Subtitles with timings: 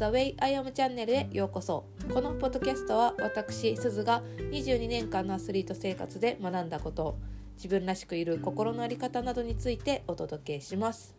[0.00, 1.84] The Way I Am チャンネルへようこそ。
[2.10, 7.18] このポッドキャストは私すずが22年間のアスリート生活で学んだこと
[7.56, 11.14] 自分らしくいる心の在り方などについてお届けします。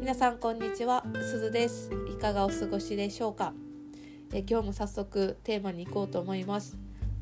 [0.00, 1.04] 皆さんこんにちは。
[1.20, 1.90] すずです。
[2.10, 3.52] いかがお過ごしでしょうか？
[4.32, 6.78] え今日も早速テーマに行こうと思います。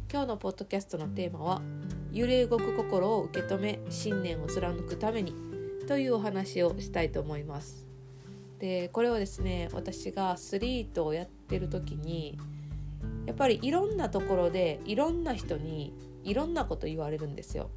[0.08, 1.62] 今日のポッドキャストのテーマは
[2.12, 5.34] 揺れ動く心を受け止め信念を貫くために
[5.88, 7.89] というお話をしたいと思います
[8.60, 12.38] でこれはですね私がアスリートをやってる時に
[13.26, 17.70] やっぱりいろんなところでいろんな人にいろんなこと言われるんですよ。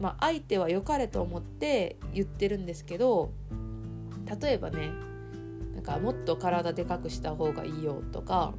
[0.00, 3.30] まあ相手は良かれと思って言ってるんですけど
[4.40, 4.90] 例えばね
[5.74, 8.54] なんかもっと体でかくした方がいいよとか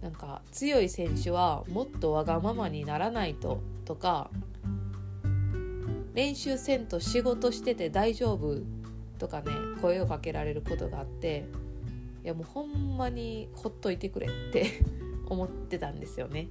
[0.00, 4.30] なんか強い選手はもっとわがままにならないととか
[6.14, 8.62] 練習せんと仕事してて大丈夫
[9.18, 11.46] とかね声をかけられることがあって
[12.24, 14.80] いやもうほんまにほっといてくれって
[15.26, 16.48] 思ってたんですよね。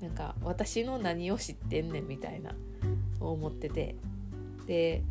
[0.00, 2.54] なんか私の何を知ってんねんみたいな
[3.20, 3.96] 思ってて
[4.66, 5.02] で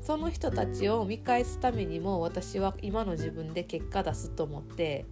[0.00, 5.04] その人たちを見返すためにも私は今の自分で結果出すと思って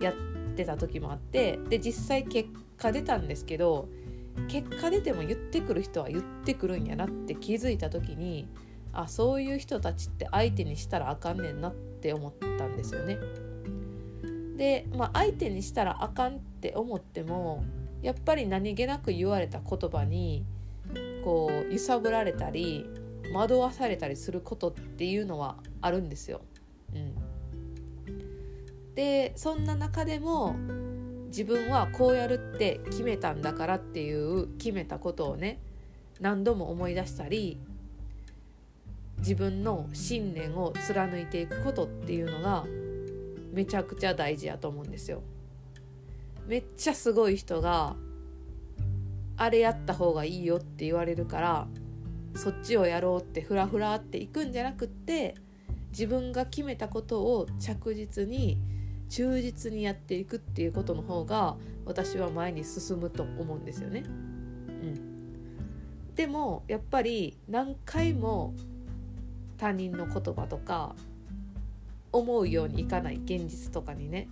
[0.00, 0.14] やっ
[0.54, 3.88] てた時もあってで実際結果出たんですけど
[4.48, 8.48] 結果出ても言ってくる人は言ってくるんやなって気づいた時に
[9.00, 13.18] あそういう人たちって相手にしたらあかんねんなって思ったんですよね。
[14.56, 17.64] で、まあ、相手にしたらあかんって思っても
[18.02, 20.44] やっぱり何気なく言われた言葉に
[21.24, 22.86] こう揺さぶられたり
[23.32, 26.40] 惑わされたりすることっていうのはあるんですよ。
[26.94, 27.14] うん、
[28.94, 30.54] でそんな中でも
[31.26, 35.60] 自分はこうやるって決めたんだからっていう決めたことをね
[36.20, 37.58] 何度も思い出したり
[39.18, 42.64] 自分の信念を貫いていくことっていうのが
[43.52, 45.22] めちゃくちゃ大事やと思うんですよ。
[46.46, 47.96] めっちゃすごい人が
[49.36, 51.66] あれやった方がいいよって言われるから
[52.34, 55.34] そっちをやろうってフラフラっていくんじゃなくって
[55.90, 58.58] 自分が決めたことを着実に
[59.08, 64.04] 忠実にやっていくっていうことの方が私は前に進むと思うんですよね。
[64.06, 68.54] うん、でもやっぱり何回も
[69.58, 70.94] 他人の言葉とか
[72.12, 74.28] 思うようにいかない現実とかにね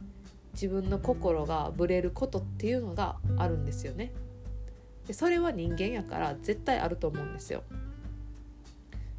[0.53, 4.13] 自分の心がぶれることっていうのがあるんですよね。
[5.07, 7.63] でそれは人間やから絶対あると思うんですよ。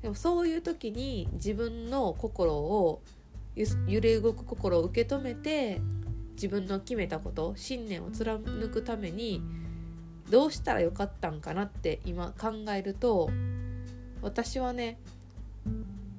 [0.01, 3.01] でもそういう時に自分の心を
[3.87, 5.81] 揺れ動く心を受け止めて
[6.35, 9.41] 自分の決めたこと信念を貫くために
[10.29, 13.29] どうしたらよかったんかなって今考えると
[14.21, 14.99] 私はね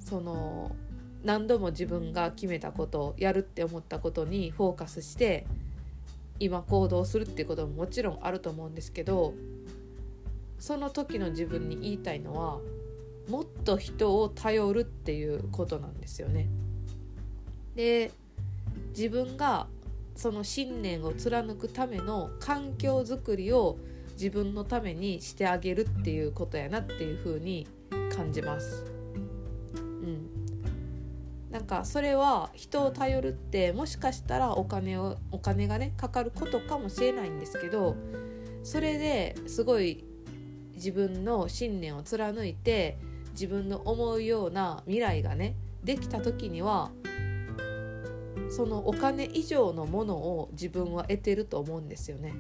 [0.09, 0.71] その
[1.25, 5.45] 何度も自分が決めたことやるって思ったことにフォーカスして
[6.39, 9.35] 今行動するっていうことももちろんあると思うんですけど
[10.61, 12.61] その時の自分に言いたいのは
[13.29, 16.49] もっと人を頼るっていうことなんですよね。
[17.75, 18.13] で
[18.91, 19.67] 自分が
[20.15, 23.77] その信念を貫くための環境づくりを
[24.13, 27.67] 自分のためにしてあげるっていうことやなっていうふうに
[28.15, 28.96] 感じます。
[31.67, 37.97] なんかそれは人を頼るってもしかしたらお金をお金がねかかることかもしれないんですけど
[38.63, 40.05] それですごい
[40.75, 42.99] 自分の信念を貫いて
[43.33, 46.93] 自分の思うような未来がねできた時には
[48.49, 52.33] そのお金以上のものを自分は得てると思うんですよね。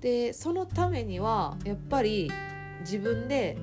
[0.00, 2.32] でそのためにはやっぱり
[2.80, 3.56] 自分で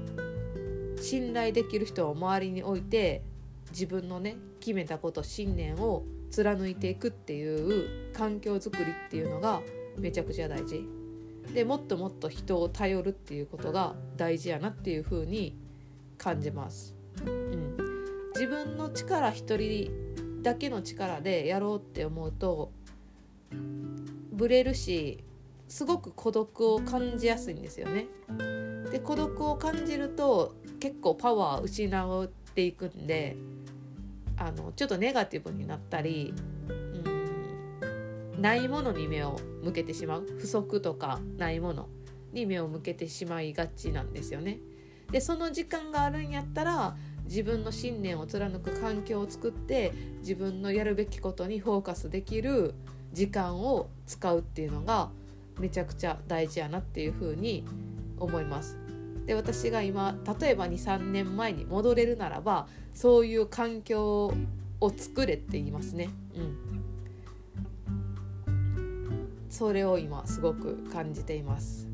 [1.01, 3.21] 信頼できる人を周りに置いて
[3.77, 9.61] 自分のね決めたこと信念を貫いていくっていう環境づくりっていうのが
[9.99, 10.83] めちゃくちゃ大事。
[11.53, 15.55] でもっともっと人を頼るっていうことが大事やなっていう風に
[16.17, 16.93] 感じます、
[17.25, 17.77] うん、
[18.33, 19.89] 自分の力一人
[20.41, 22.73] だけの力でやろうって思うと
[24.33, 25.23] ブレるし
[25.69, 28.07] すごく孤独を感じやすいんですよね。
[28.91, 33.37] で孤独を感じると結構パワー失っていくんで
[34.37, 36.33] あのちょっとネガティブになったり
[36.69, 41.89] うんないものに目を向けてしまう不足とかないもの
[42.33, 44.59] に目を向けてしまいがちなんですよね。
[45.11, 46.95] でその時間があるんやったら
[47.25, 52.73] 自分の信念を貫く環境を作って自分のやるべきことにフォーカスできる
[53.13, 55.09] 時間を使うっていうのが
[55.59, 57.65] めちゃくちゃ大事やなっていうふうに
[58.19, 58.77] 思います。
[59.27, 64.33] で私が今例えば23年前に戻れるならばそういう環境
[64.79, 66.09] を作れって言いますね。
[68.47, 71.87] うん、それを今すごく感じています。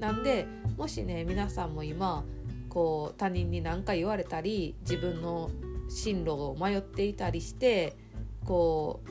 [0.00, 0.46] なんで
[0.76, 2.24] もしね皆さんも今
[2.68, 5.50] こう他人に何か言われたり自分の
[5.88, 7.96] 進路を迷っていたりして
[8.44, 9.08] こう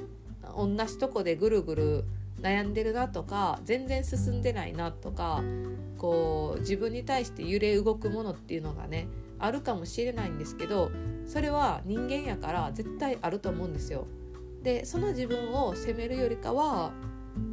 [0.58, 2.06] 同じとこでぐるぐる
[2.42, 5.42] 悩んでるなとか全然進んでないなとか
[5.98, 9.08] こう自分に対して揺れ動くものっていうのがね
[9.40, 10.92] あるかもしれないんですけど
[11.26, 14.08] それは人間やから絶対あると思うんですよ。
[14.62, 16.92] でその自分を責めるよりかは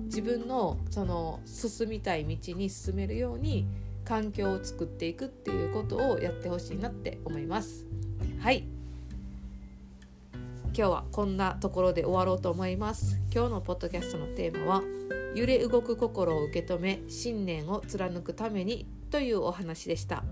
[0.04, 3.66] 自分のその進みたい道に進めるように
[4.04, 7.86] 環境を作っていくっていうことをやってほしいなって思います。
[8.40, 8.81] はい
[10.74, 14.82] 今日はこんなところで終わろうと思います今日のポッドキャストのテーマは
[15.34, 20.24] 揺れ動く心を受け止め信念を貫くためにというお話でした、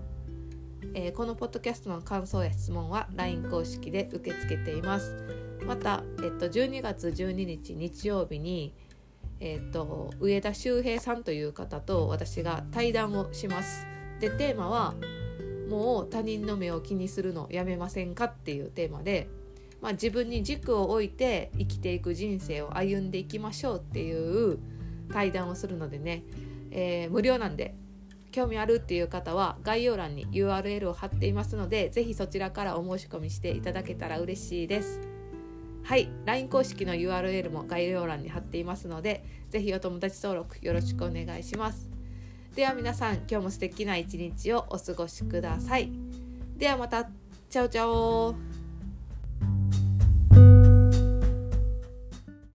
[0.95, 5.15] えー、このポッドキャストの感想や質問は LINE 公式で受け付けています
[5.63, 8.73] また、えっと、12月12日日曜日に
[9.43, 13.87] えーと、上田修平さんという方と私が対談をします。
[14.19, 14.93] でテーマは
[15.67, 19.27] 「もう他人の目を気にするのやめませんか?」っていうテーマで、
[19.81, 24.59] まあ、自分に軸を置いて生きていく人生を歩んでいきましょうっていう
[25.11, 26.23] 対談をするのでね、
[26.69, 27.75] えー、無料なんで
[28.31, 35.01] 興味あるっていう方は概要欄に URL を貼っていますので是非そちらからお申し込みしていただけたら嬉しいです。
[35.83, 41.89] はい LINE 公式の URL も概要欄に貼っていますので是非お友達登録よろしくお願いします。
[42.55, 45.91] では皆さん今日も素敵な一日をお過ごしください。
[46.55, 47.09] ではまた
[47.49, 48.50] チャオチャオ。